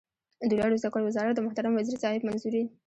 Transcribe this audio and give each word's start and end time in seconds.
د 0.49 0.51
لوړو 0.59 0.79
زده 0.81 0.89
کړو 0.93 1.05
وزارت 1.09 1.33
د 1.35 1.39
محترم 1.45 1.73
وزیر 1.75 1.95
صاحب 2.03 2.21
منظوري 2.27 2.63